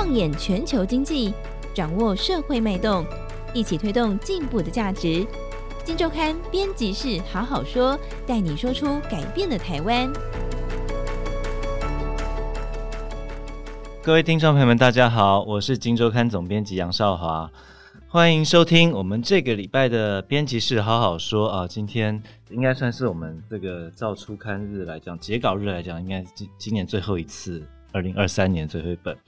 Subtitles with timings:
[0.00, 1.34] 放眼全球经济，
[1.74, 3.04] 掌握社会脉动，
[3.52, 5.26] 一起推动进步的价值。
[5.84, 10.08] 金周刊编辑室好好说，带你说出改变的台湾。
[14.00, 17.50] 各位听众朋友们，大家好，我是金周刊总编辑杨少华，
[18.06, 21.66] 欢迎收听我们这个礼拜的编辑室好好说啊。
[21.66, 29.18] 今天应该算是我们这个照出刊日来讲，截稿日来讲，应该是今今年最后一次，二零二三年最后一本。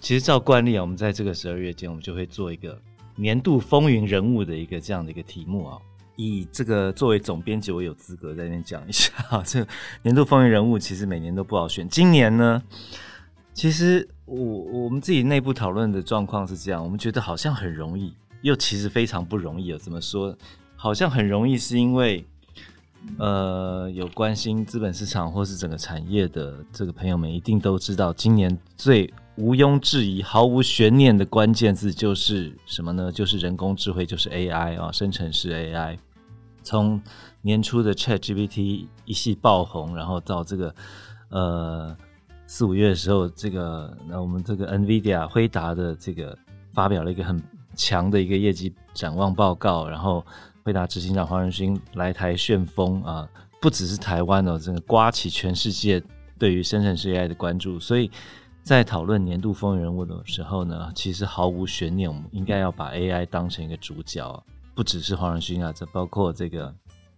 [0.00, 2.80] 其实照惯例啊，我们在这个十二月间，我们就会做一个。
[3.16, 5.78] 年度风云人物的一个这样的一个题目啊，
[6.16, 9.12] 以这个作为总编辑，我有资格在那边讲一下。
[9.44, 9.66] 这
[10.02, 12.62] 年度风云人物其实每年都不好选，今年呢，
[13.52, 19.76] 其实我我们自己内部讨论的状况是这样，我们觉得好像很容易，又其实非常不容易。
[19.76, 20.34] 怎么说？
[20.76, 22.24] 好像很容易是因为，
[23.18, 29.12] 呃，有关心资本市场或是整个产业的这个朋友们一定都知道，今年最。
[29.36, 33.10] 毋庸置疑、毫无悬念的关键字就是什么呢？
[33.10, 35.96] 就是人工智慧，就是 AI 啊，生成式 AI。
[36.62, 37.00] 从
[37.40, 40.74] 年初的 ChatGPT 一夕爆红，然后到这个
[41.30, 41.96] 呃
[42.46, 46.36] 四五月的时候，这个那我们这个 NVIDIA 辉达的这个
[46.74, 47.42] 发表了一个很
[47.74, 50.22] 强的一个业绩展望报告，然后
[50.70, 53.28] 辉达执行长黄仁勋来台旋风啊，
[53.60, 56.00] 不只是台湾哦，整个刮起全世界
[56.38, 58.10] 对于生成式 AI 的关注，所以。
[58.62, 66.72] 在讨论年度风云人物的时候呢，其实毫无悬念，我们应该要把 AI 当成一个主角，不只是黄仁勋啊，这包括这个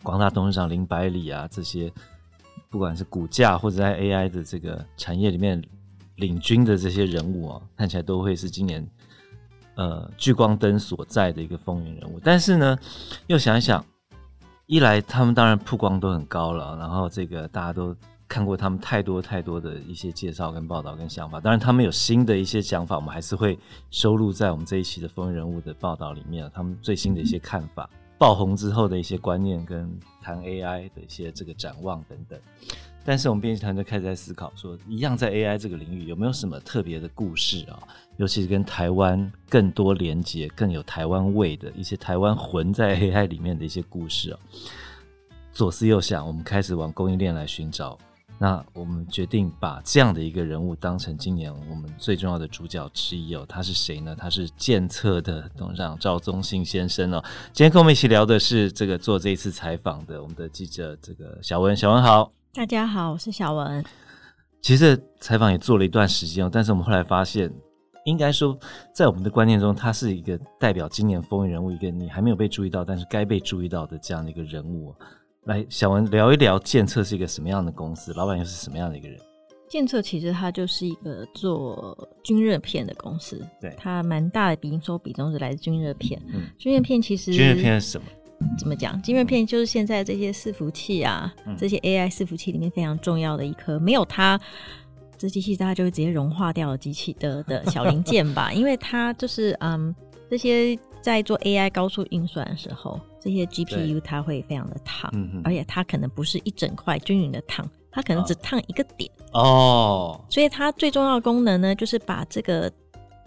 [0.05, 1.93] 广大董事长林百里啊，这些
[2.71, 5.61] 不管是股价或者在 AI 的这个产业里面
[6.15, 8.89] 领军的这些人物啊，看起来都会是今年
[9.75, 12.21] 呃聚光灯所在的一个风云人物。
[12.23, 12.79] 但是呢，
[13.27, 13.85] 又想一想，
[14.67, 17.97] 一来他们当然曝光都很高了，然后这个大家都。
[18.29, 23.59] 看过他们太多太多的一些介绍跟报道跟想法，当然他们有新的一些想法，我们还是会
[23.91, 26.51] 收录在我们这一期的风云人物的报道里面。
[26.55, 29.87] 他们最新的一些看法，爆红之后的一些观念跟
[30.23, 32.41] 谈 AI 的一些这个展望等等。
[33.05, 37.83] 但是我们编辑团队开始在思考说，一样在 AI 这个领域有没有什么特别的故事啊？
[38.17, 44.39] 尤其是跟台湾更多连接、更有台湾味的一些台湾魂在 AI 里面的一些故事啊。
[45.53, 47.99] 左思右想，我们开始往供应链来寻找。
[48.39, 53.45] 那我们决定把这样的一个人物当成今年我们最重要的主角之一哦。
[53.49, 54.17] 他是谁呢？
[54.19, 57.23] 他是健策的董事长赵宗信先生哦。
[57.53, 61.77] 今天跟我们一起聊的是这个做这一次采访的我们的记者这个小文。
[61.77, 63.83] 小文好，大家好，我是小文。
[64.61, 67.51] 其实采访也做了一段时间哦，但是我们后来发现，
[68.05, 68.55] 应该说
[68.95, 74.95] 在我们的观念中，他是一个代表今年风云人物，一个你还没有被注意到，但是该被注意到的这样的一个人物。
[75.45, 79.19] 来，小文聊一聊建策是一个什么样的公司，老板又是什么样的一个人？
[79.71, 86.21] 建策其实它就是一个做军热片的公司，对，它蛮大的营收比重是来自军热片。
[86.27, 88.07] 嗯，军热片其实军热片是什么？
[88.59, 89.01] 怎么讲？
[89.03, 94.41] 晶片片就是现在这些伺服器啊，嗯、这些 AI 伺服器里面非常重要的一颗，没有它，
[95.19, 99.95] 这机器大家就会直接融化掉了机器的的小零件吧，因为它就是嗯
[100.31, 100.79] 这些。
[101.03, 110.25] 在做 AI 高速运算的时候，这些 GPU 它会非常的烫，而且它可能不是一整块均匀的烫，它可能只烫一个点哦。
[110.31, 112.71] 所以它最重要的功能呢，就是把这个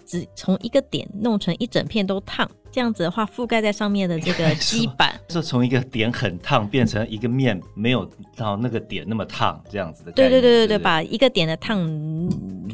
[0.06, 2.50] 只从一个点弄成一整片都烫。
[2.72, 8.06] 这样子的话，覆盖在上面的这个 基板，就从一个点很烫变成一个面没有
[8.36, 10.12] 到那个点那么烫，这样子的。
[10.12, 11.80] 对对对对对，把一个点的烫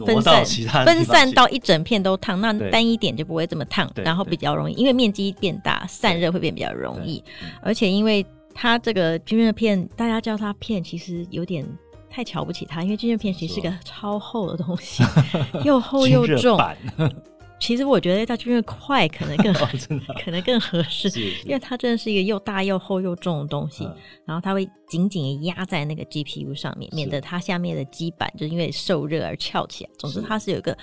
[0.03, 0.43] 分散
[0.83, 7.23] 分散到一整片都烫，那单一点就不会这么烫，然后比较容易，因为面积变大，散热会变比较容易。
[7.61, 8.25] 而且因为
[8.55, 11.63] 它这个均热片，大家叫它片，其实有点
[12.11, 15.01] 太瞧不起它，因为军舰片其实是个超厚的东西，
[15.63, 16.59] 又厚又重。
[17.57, 19.69] 其实我觉得它军舰块可能更、 哦、
[20.25, 21.07] 可能更合适，
[21.45, 23.95] 因为它真的是一个又大又厚又重的东西，嗯、
[24.25, 29.89] 然后它会紧紧的压在那个 GPU 上面，免得它下面的基板就因为受热而翘起来。
[29.99, 30.75] 总之，它是有一个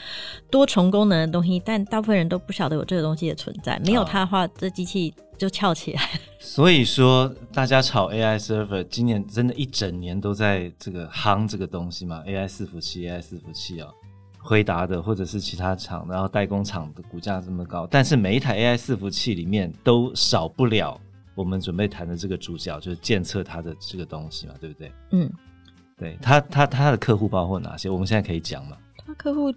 [0.53, 3.77] 多重功能的东西，但大部分人都不晓得有这个东西的存在。
[3.85, 6.03] 没有它的话，哦、这机器就翘起来。
[6.39, 13.95] 所以说，大家炒 AI server，今年真的一整年都在这个夯这个东西嘛？AI 伺服器，AI 伺服器啊、哦。
[14.41, 20.99] 辉达的或者是其他厂，然后代工厂的股价这么高，但是每一台 AI 伺服器里面都少不了
[21.35, 24.93] 我们准备谈的这个主角，就是监测它的这个东西嘛，对不对？
[25.11, 25.31] 嗯，
[25.99, 27.91] 对，他他他的客户包括哪些？
[27.91, 28.77] 我们现在可以讲吗？
[29.05, 29.53] 他客户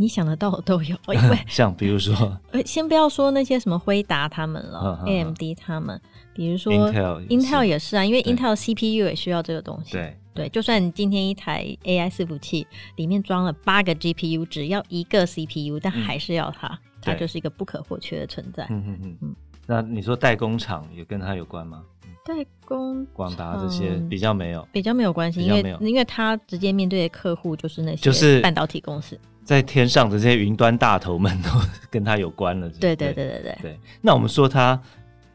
[0.00, 2.14] 你想得到的都有， 因为 像比如说，
[2.64, 6.00] 先不要说那些什么辉达他们了，AMD 他们，
[6.32, 9.92] 比如说 Intel, Intel 也是啊，因为 Intel CPU 也需要这个东西。
[9.92, 10.16] 对。
[10.34, 12.64] 对，就算你今天一台 AI 伺服器
[12.94, 18.64] 里面装了八个 GPU，只要一个 CPU，但还是要它，嗯、它就是一个不可或缺的存在。
[18.70, 19.34] 嗯嗯嗯。
[19.66, 21.82] 那你说代工厂也跟它有关吗？
[22.24, 29.18] 代工广达这些比较没有，比较没有关系，因为因为他直接面对的客户就是那些就是半导体公司，
[29.48, 31.48] 在天上的这些云端大头们都
[31.88, 32.68] 跟他有关了。
[32.68, 33.80] 对对对对对对。
[34.02, 34.78] 那我们说他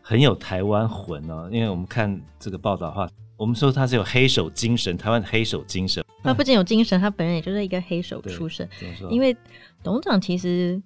[0.04, 6.06] 很有台湾魂哦，因为我们看这个报道的话，我们说他是有黑手精神，台湾的黑手精神。
[6.22, 8.70] 他不仅有精神，他本人也就是一个黑手出身。
[9.10, 9.36] 因为
[9.82, 10.80] 董事长其实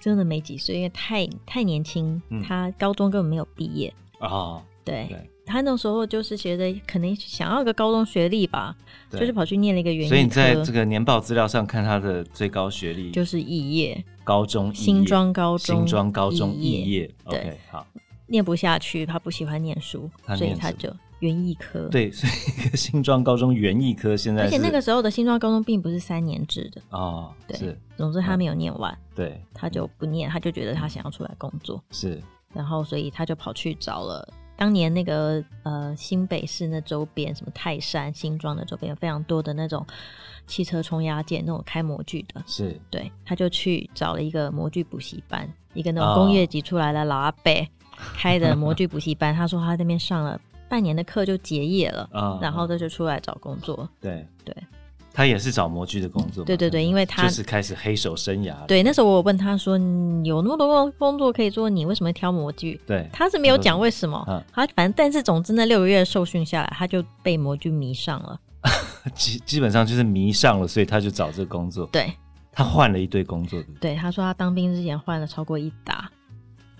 [0.00, 4.62] 真的没几岁，因为太太年轻，他高中根本没有毕业啊。
[4.82, 5.06] 对。
[5.46, 8.74] 他那时候就是觉得可能想要一个高中学历吧，
[9.10, 10.08] 就是跑去念了一个园艺科。
[10.08, 17.14] 所以你在这个年报资料上看他的最高学历就是肄业高中，新庄高中，新庄高中肄业。
[17.28, 17.86] 对，okay, 好，
[18.26, 21.88] 念不下去，他不喜欢念书，所以他就园艺科。
[21.88, 27.32] 对，所以新庄高中园艺科现在，而且那个时候的新庄高中并不是三年制的哦。
[27.46, 32.18] 对，是，总之他没有念完，对，他就不念，他就觉得他想要出来工作，是，
[32.54, 34.26] 然后所以他就跑去找了。
[34.56, 39.84] 当年那个呃新北市那周边，什么泰山、新庄的周边有非常多的那种
[40.46, 47.52] 汽车冲压件，那种开模具的，是对，他就去找了一个模具补习班，一个那种工业级出来的老阿伯
[48.16, 49.34] 开的模具补习班。
[49.34, 53.88] 哦、他说他那边上了半年的课就结业了，哦、 然后他就出来找工作。
[54.00, 54.56] 对对。
[55.16, 58.66] 他也是找模具的工作，对对对，因为他就是开始黑手生涯。
[58.66, 59.78] 对，那时候我问他说
[60.26, 64.24] ：“有那么多工工作可以做，你为什么挑模具？”对，他是没有讲为什么。
[64.26, 68.40] 嗯，他反正但是总之那六个月受训下来，他就被模具迷上了。
[69.14, 71.86] 基基本上就是迷上了，所以他就找这个工作。
[71.92, 72.12] 对，
[72.50, 73.62] 他换了一堆工作。
[73.80, 76.10] 对，他说他当兵之前换了超过一打，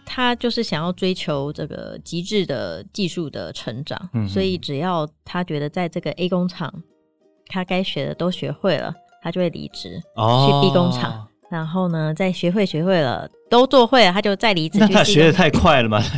[0.05, 6.83] 他就是想要追求这个极致的技术的成长，嗯，所以只要他觉得在这个 A 工厂。
[7.49, 14.79] 他该学的都学会了，他就会离职、哦、去 B 工厂，然后呢，再学会学会了，都做会了，他就再离职。
[14.79, 16.03] 那他学的太快了嘛？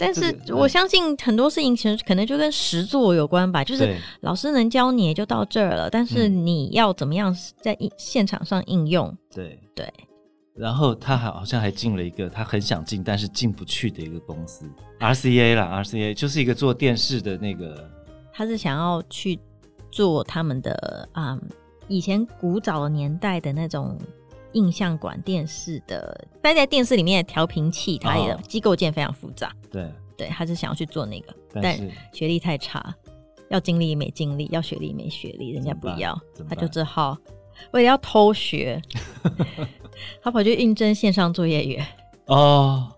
[0.00, 9.14] 但是我相信很多事情其实可能就跟实作有关吧，就是老师能教你也就到这儿了，但是你要怎么样在现场上应用？
[9.34, 9.92] 对对。
[10.54, 14.64] 然后他还好像还进了一个他很想进但是进不去的一个公司
[15.00, 17.88] ，RCA 啦，RCA 就是一个做电视的那个。
[18.32, 19.38] 他是想要去。
[19.92, 21.48] 做他们的啊、嗯，
[21.86, 23.96] 以前古早年代的那种
[24.54, 29.52] 印象馆电视的，待在电视里面的调频器，它也机构件非常复杂。
[29.70, 29.88] 对。
[30.14, 31.88] 对，他是想要去做那个，但，是。
[31.88, 32.94] 但学历太差，
[33.48, 36.16] 要经历没经历，要学历没学历，人家不要，
[36.48, 37.16] 他就只好
[37.72, 38.80] 为了要偷学，
[40.22, 41.84] 他跑去应征线上作业员。
[42.26, 42.92] 哦，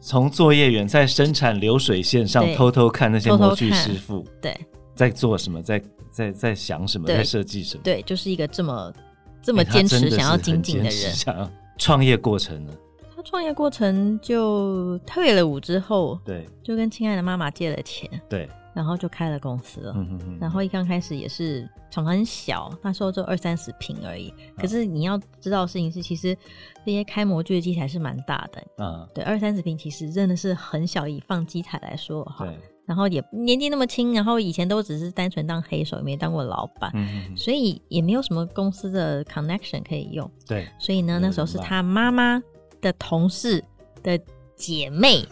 [0.00, 4.58] 从作业员在生产流水线上偷偷看那些模具师傅，对，
[4.94, 5.82] 在做什么，在。
[6.12, 7.82] 在在想什么，在设计什么？
[7.82, 8.92] 对，就是一个这么
[9.40, 10.92] 这么坚持想要精进的人。
[10.92, 12.72] 想要创业过程呢？
[13.16, 19.94] 他创业过程就退了伍之后，对，就跟亲爱的妈妈借了钱，对，然后就开了公司了。
[19.96, 20.38] 嗯哼哼。
[20.38, 24.34] 然后一刚开始也是厂很小，那时候就二三十平而已。
[24.58, 26.36] 可是你要知道的事情是，其实
[26.84, 28.62] 这些开模具的机台是蛮大的。
[28.76, 32.44] 嗯，对，二三十平其实真的是很小，以放机台来说哈。
[32.44, 32.54] 对。
[32.92, 40.30] 然后也年纪那么轻，然后以前都只是单纯当黑手，也没当过老板，嗯、所以也没有什么公司的 connection 可以用。
[40.46, 42.42] 对，所以呢，那时候是他妈妈
[42.82, 43.64] 的同事
[44.02, 44.20] 的
[44.54, 45.26] 姐妹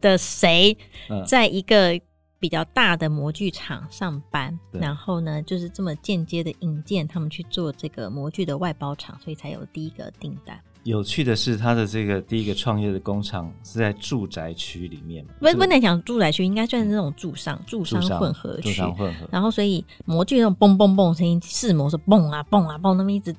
[0.00, 0.78] 的谁，
[1.26, 2.00] 在一个
[2.38, 10.56] 比较大的模具厂上班，嗯、然后呢，就是这么间接的引荐他们去做这个模具的外包厂，所以才有第一个订单。
[10.84, 15.22] 有趣的是，他的这个第一个创业的工厂是在住宅区里面。
[15.38, 18.70] 不不能讲住宅区，应该算是那种住商、住商混合区。
[18.70, 19.28] 住商混合。
[19.30, 23.34] 然后，所以模具那种嘣嘣嘣声音，试模是嘣啊嘣啊嘣，那么一直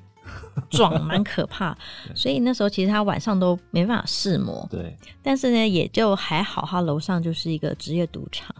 [0.70, 1.76] 撞，蛮可怕。
[2.14, 4.64] 所以那时候其实他晚上都没办法试模。
[4.70, 4.96] 对。
[5.20, 8.54] 但是呢，也就还好，他楼上就是一个职业赌场。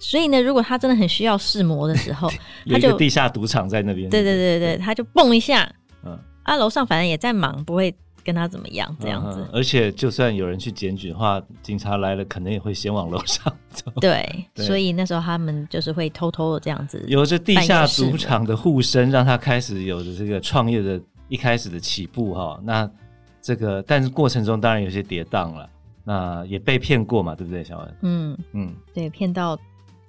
[0.00, 2.28] 所以呢，如果他真的很需要试模的时候，
[2.68, 4.10] 他就地下赌场在那边。
[4.10, 5.72] 对对对对，他就蹦一下。
[6.04, 6.18] 嗯。
[6.42, 7.94] 啊，楼上反正也在忙，不会。
[8.24, 9.48] 跟他怎么样这样子、嗯？
[9.52, 13.92] 而且就算有人去检举的话，警察来了可能也会先往楼上走。
[14.00, 17.04] 对， 对所以那时候他们就是会偷偷的这样子。
[17.06, 22.58] 有着地下赌场的护身，让他开始有着这个创业的一开始的起步哈。
[22.62, 22.90] 那
[23.42, 25.68] 这个，但是过程中当然有些跌宕了，
[26.02, 27.94] 那也被骗过嘛，对不对，小文？
[28.02, 29.58] 嗯嗯，对，骗到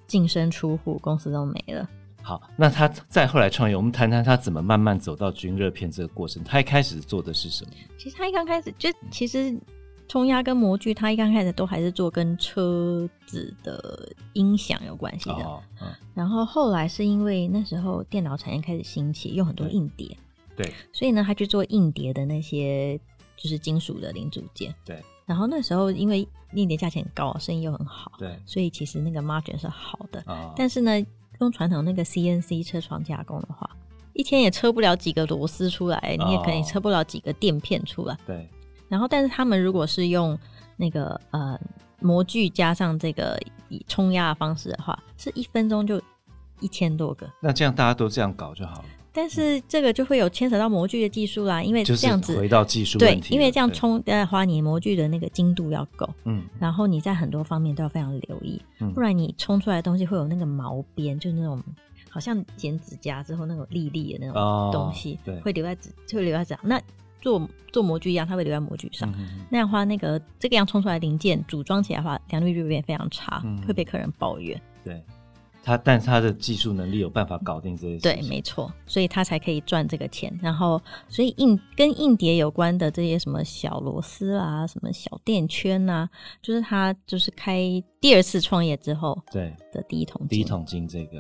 [0.07, 1.87] 净身出户，公司都没了。
[2.25, 6.43] 好，那他再后来创业，我们谈谈他怎么慢慢走到军热片这个过程。
[6.43, 7.71] 他一开始做的是什么？
[7.99, 9.55] 其实他一刚开始就其实
[10.07, 15.35] 冲压跟模具，他一刚开始都还是做跟车子的音响有关系的。
[15.35, 20.17] 哦嗯、然后后来是因为那时候电脑产业开始兴起，用很多硬碟，
[20.55, 22.99] 对，所以呢，他去做硬碟的那些
[23.37, 24.73] 就是金属的零组件。
[24.83, 24.99] 对。
[25.27, 30.23] 然后那时候因为硬碟价钱很高，生意又很好，对，所以其实那个 margin 是好的。
[30.25, 31.05] 哦、但是呢。
[31.39, 33.69] 用传统那个 CNC 车床加工的话，
[34.13, 38.17] 一天也车不了几个螺丝出来，哦、你也可能车不了几个垫片出来。
[38.25, 38.49] 对。
[38.87, 40.37] 然后，但是他们如果是用
[40.77, 41.59] 那个呃
[41.99, 43.37] 模具加上这个
[43.67, 46.01] 以冲压的方式的话，是一分钟就
[46.59, 47.27] 一千多个。
[47.41, 48.85] 那这样大家都这样搞就好了。
[49.15, 61.63] 但是这个就会有牵扯到模具的技术啦，因为这样子回到技术对，因为这样冲呃花，你模具的那个精度要够，嗯，然后你在很多方面都要非常留意，嗯，不然你冲出来的东西会有那个毛边，就是那种
[62.09, 66.59] 好像剪指甲之后那种粒粒的那种东西，对，会留在指，会留在指甲。
[66.61, 66.81] 那
[67.21, 69.09] 做做模具一样，它会留在模具上，
[69.49, 75.01] 那样的话，那个这个样冲出来零件组装起来的话，良率就会变非常差，会被客人抱怨，对。
[75.65, 78.01] 他，但是他的技术能力有办法搞定这些事。
[78.01, 80.31] 对，没错，所以他才可以赚这个钱。
[80.39, 80.79] 然后，
[81.09, 86.07] 所以硬跟硬碟有关的这些什么小螺丝啊，什么小垫圈啊，
[86.39, 90.27] 就是他就是开第二次创业之后，对的第一桶金。
[90.27, 91.19] 第一桶金这个，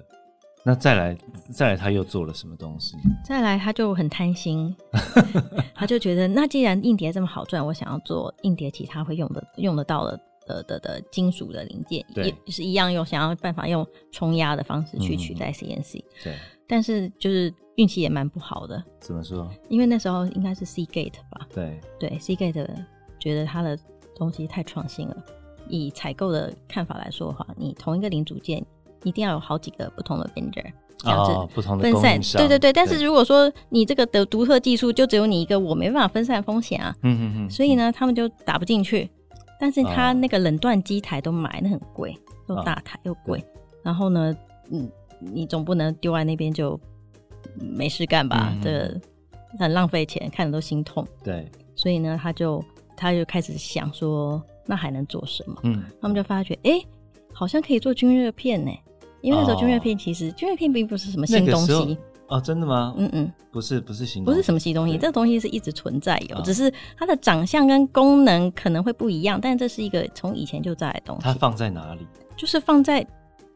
[0.63, 1.17] 那再来
[1.51, 2.95] 再来他又做了什么东西？
[3.23, 4.75] 再来他就很贪心，
[5.73, 10.19] 他就觉得那既然硬碟这么好赚，我想要做硬碟其他会用的用得到的。
[10.45, 15.99] 的的的金属的零件对也是一样，用想要办法用冲压的方式去取代 CNC。
[15.99, 16.35] 嗯、对，
[16.67, 18.83] 但是就是运气也蛮不好的。
[18.99, 19.49] 怎么说？
[19.69, 21.47] 因为那时候应该是 Seagate 吧？
[21.53, 22.67] 对对，Seagate
[23.19, 23.77] 觉得他的
[24.15, 25.17] 东西太创新了。
[25.67, 28.63] 以采购的看法来说的话，你同一个零组件
[29.03, 30.63] 一定要有好几个不同的 vendor，
[31.05, 32.21] 哦、不同的分散。
[32.37, 36.95] 对对对，但是如果说你这个的独特技术就只有你一个，我没办法分散风险啊。
[37.01, 37.49] 嗯嗯嗯。
[37.49, 39.09] 所以呢，他们就打不进去。
[39.59, 43.43] 但是他那个冷断机台都买，那很贵，又大台又贵。
[43.83, 44.35] 然后呢，
[44.71, 46.79] 嗯，你总不能丢在那边就
[47.55, 48.53] 没事干吧？
[48.61, 49.01] 这、嗯、
[49.59, 51.07] 很浪费钱，看着都心痛。
[51.23, 52.63] 对，所以呢，他就
[52.97, 55.55] 他就开始想说，那还能做什么？
[55.63, 56.87] 嗯，他们就发觉，哎、欸，
[57.33, 58.71] 好像可以做军热片呢。
[59.21, 61.97] 因为那时候军乐片其实军乐片并不是什么新东西。
[62.27, 62.93] 哦，真的吗？
[62.97, 71.23] 嗯嗯，不是，不是新不是什么新东西，这个东西是一直存在有，只是它的长相跟功能可能会不一样，但这是一个从以前就在的东西。
[71.23, 72.07] 它放在哪里？
[72.35, 73.05] 就是放在，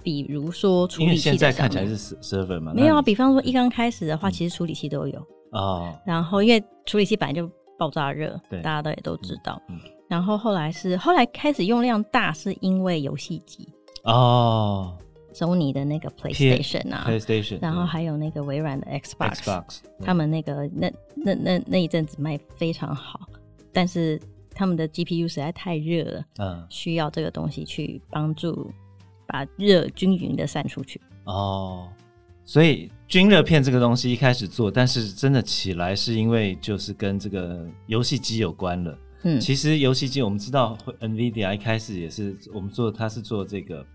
[0.03, 1.09] 比如说处理器。
[1.09, 2.71] 因为现在看起来是 server 嘛？
[2.73, 5.19] 没有啊，比方说一刚开始的话，其实处理器都有
[5.51, 5.93] 哦。
[6.05, 9.61] 然后因为处理器本来就爆炸热，对，大家都也都知道。
[10.07, 13.67] 然后后来是后来开始用量大，是因为游戏机
[14.03, 14.95] 哦。
[15.33, 23.27] Sony 的那个 PlayStation 啊，PlayStation，然后还有那个微软的 Xbox，, Xbox 他们那个那那那那一阵子卖非常好，
[23.71, 24.19] 但是
[24.53, 28.71] 他们的 GPU 实在太热了，嗯，需要这个东西去帮助
[29.27, 30.99] 把热均匀的散出去。
[31.25, 31.87] 哦，
[32.43, 38.97] 所以均热片这个东西一开始做，但是真的起来是因为就是跟这个游戏机有关了。
[39.23, 43.85] 嗯，其实游戏机我们知道，NVIDIA 一开始也是我们做，它是做这个。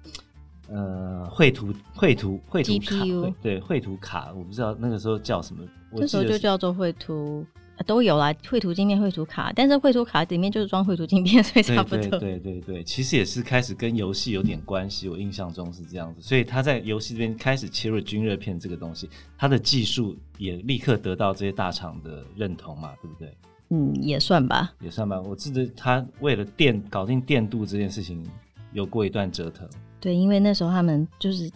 [0.69, 5.63] 呃，绘图绘图绘图卡，GPU 对绘图卡，我不知道那个时候叫什么。
[5.93, 7.47] 那时候就叫做绘图，
[7.87, 9.53] 都有啦，绘图镜片、绘图卡。
[9.55, 12.19] 但是绘图卡里面就是装绘图镜片，所以差不多。
[12.19, 16.21] 对对对对，其实也是开始跟游戏有点关系，我印象中是这样子。
[16.21, 23.33] 所以他在游戏这边开始切入军热片这个东西，他的技术也立刻得到这些大厂的认同嘛，对不对？
[23.71, 25.21] 嗯，也算吧，也算吧。
[25.21, 28.25] 我记得他为了电搞定电镀这件事情，
[28.75, 29.67] 有过一段折腾。
[29.99, 31.51] 对，因为那时候他们就是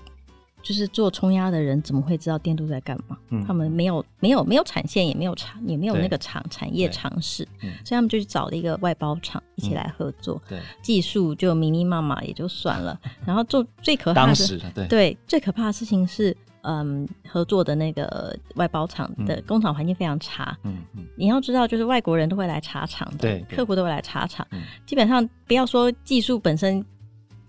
[0.63, 3.19] 就是做冲压的人，怎么会知道电镀在干嘛？
[3.29, 10.41] 嗯，他们没有没有没有产线，也没有厂，也没有那个厂产业尝试，嗯，所以他们就去找了一个外包厂一起来合作。
[10.49, 20.57] 对，技术就密密麻麻也就算了，然后做最可怕的，对对，最可怕的事情是，嗯，合作的那个外包厂的工厂环境非常差。
[20.65, 26.85] 嗯嗯，你要知道，就是外国人都会来查厂的，对，客户都会来查厂，嗯，基本上不要说技术本身。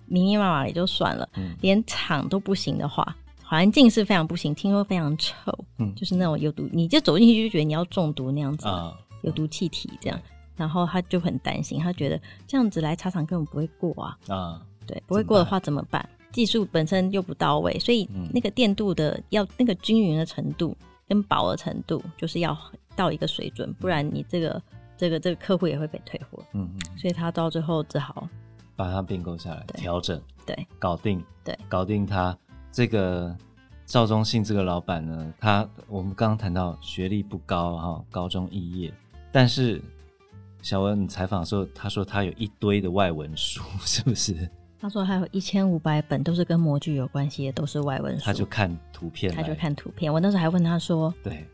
[0.10, 5.34] 密密麻麻也就算了，嗯、连厂都不行的话，环境是非常不行，听说非常臭，
[5.78, 10.20] 嗯、就是那种有毒，你就走进去就觉得你要中毒那样子，啊、有毒气体这样。
[10.56, 16.02] 然后他就很担心，他觉得这样子来茶厂根本不会过啊，啊，对，不会过的话怎么办？
[16.02, 20.76] 么办技术本身又不到位，所以那个电镀的要那个均匀的程度
[21.08, 22.56] 跟薄的程度，就是要
[22.94, 24.62] 到一个水准，不然你这个
[24.98, 26.44] 这个这个客户也会被退货。
[26.54, 28.28] 嗯嗯，所以他到最后只好。
[28.80, 32.36] 把它并购下来，调整，对，搞定，对，搞定它。
[32.72, 33.36] 这个
[33.86, 38.94] 赵忠信这个老板呢，他我们刚刚谈到学历不高哈，高中肄业，
[39.34, 39.82] 但是
[40.62, 44.50] 小文你采访的时候，他说他有一堆的外文书， 是不是？
[44.80, 48.24] 他说还有一千五百本都是跟模具有关系的，都是外文书。
[48.24, 50.14] 他就看图片，他就看图片。
[50.14, 51.46] 我那时候还问他说：“对，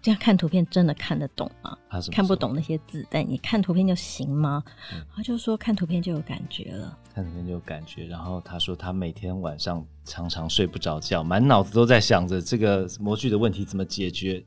[0.00, 1.76] 这样看图片真的看得懂吗？
[2.12, 4.62] 看不懂那些字，但你看图片就行吗？”
[4.94, 6.96] 嗯、他就说看图片就有感觉了。
[7.14, 14.44] 看图片就有感觉，然后他说他每天晚上常常睡不着觉，满脑子都在想着这个模具的问题怎么解决，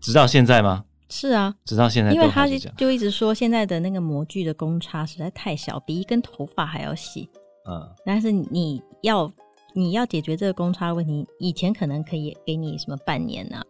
[0.00, 0.84] 直到现在吗？
[1.10, 7.28] 是啊，直到现在，因为他就一直说现在的那个模具的公差实在太小，比一根头发还要细。
[7.68, 9.30] 嗯，但是你要
[9.74, 13.62] 你要解决这个公差问题，以前可能可以给你什么半年啊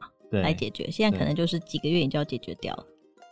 [0.43, 2.85] 来解决，现在可能就是几个月你就要解决掉了。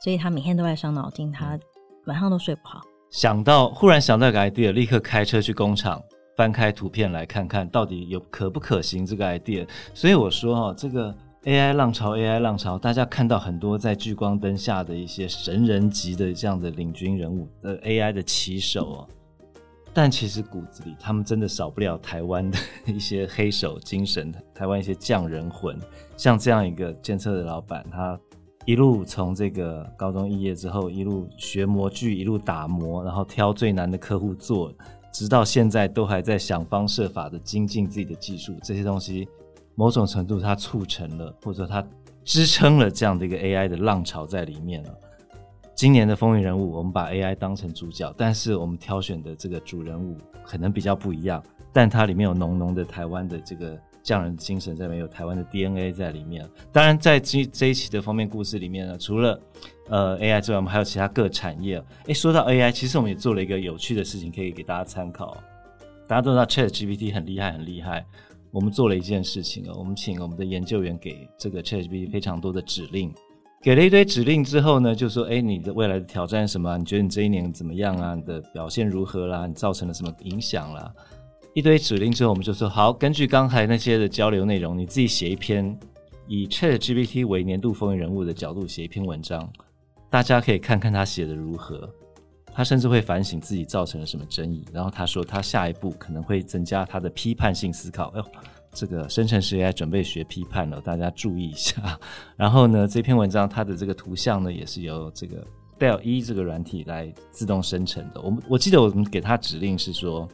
[0.03, 1.59] 所以他每天都在伤脑筋，他
[2.07, 2.81] 晚上都睡不好。
[3.11, 6.03] 想到忽然想到一个 idea，立刻开车去工厂，
[6.37, 9.69] 翻开图片来看看到底有可不可行这个 idea。
[9.95, 19.09] 所以我说哈，这个 AI 浪潮，AI 浪潮，大家看到很多在聚光灯下的一些神人级的这样的领军人物呃 AI 的旗手哦，
[19.95, 25.79] 但其实骨子里他们真的少不了台湾的 一些黑手精神，台湾一些匠人魂。
[26.17, 28.19] 像这样一个监测的老板，他。
[28.65, 34.73] 一路从这个高中毕业之后，一路学模具，一路打磨，然后挑最难的客户做，
[35.13, 38.55] 直到现在都还在想方设法的精进自己的技术。
[38.63, 39.29] 这些东西，
[39.75, 41.85] 某种程度它促成了，或者它
[42.25, 44.95] 支撑了这样的一个 AI 的浪潮在里面了。
[45.83, 53.77] 今年的风云人物，我们把 AI 当成主角，但是我们挑选的这个主人物可能比较不一样，但它里面有浓浓的台湾的这个。
[54.01, 56.49] 匠人精神在里面，有台湾的 DNA 在里面。
[56.71, 59.41] 当然，在这这一期的封面故事里面呢，除了
[59.89, 61.83] 呃 AI 之外，我们还有其他各产业。
[62.07, 65.37] 诶，说到 AI，其实我们也做了一个有趣的事情，可以给大家参考。
[66.07, 68.07] 大家都知道 ChatGPT 很厉害，很厉害。
[68.53, 73.13] 我们做了一件事情啊，我们请我们的研究员给这个 ChatGPT 非常多的指令，
[73.63, 76.77] 给了一堆指令之后呢，就说：诶，你的未来的挑战什么？
[76.77, 78.13] 你觉得你这一年怎么样啊？
[78.17, 79.47] 你的表现如何啦？
[79.47, 80.93] 你造成了什么影响啦？
[81.55, 85.79] 一堆指令之后，我们就说好，根据刚才那些的交流内容，你自己写一篇
[86.27, 89.49] 以 ChatGPT 为年度风云人物的角度写一篇文章，
[90.11, 91.89] 大家可以看看他写的如何。
[92.55, 98.09] 他甚至会反省自己造成了什么争议，然后他说他下一步可能会增加他的批判性思考。
[98.09, 98.27] 哎呦，
[98.73, 101.99] 这个生成式 AI 准备学批判了，大家注意一下。
[102.37, 105.37] 然后呢，这篇文章它的这个图像呢，也是由这个
[105.79, 108.21] d e l l E 这个软体来自动生成的。
[108.21, 110.29] 我们我记得我们给它指令是说。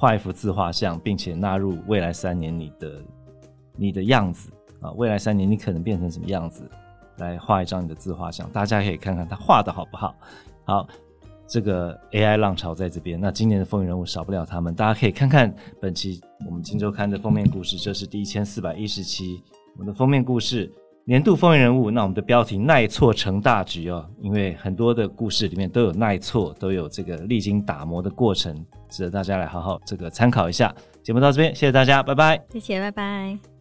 [0.00, 3.02] 画一幅自画像，并且纳入未来三年你的
[3.74, 4.48] 你的样子
[4.80, 6.70] 啊，未来三年你可能变成什么样子，
[7.16, 10.14] 来画一张你的自画像，大家可以看看他画的好不好。
[10.64, 10.86] 好，
[11.48, 19.42] 这个 AI 浪潮在这边，那今年的风云人物少不了他们，大家可以看看本期我们《金周刊》的封面故事，这是第一千四百一十期
[19.74, 20.70] 我们的封面故事。
[21.06, 28.54] 年度风云人物，那我们的标题耐挫成大局哦，因为很多的故事里面都有耐挫，都有这个历经打磨的过程，
[28.90, 30.70] 值得大家来好好这个参考一下。
[31.02, 32.44] 节目到这边，谢谢大家，拜拜。
[32.52, 33.57] 谢谢，拜拜。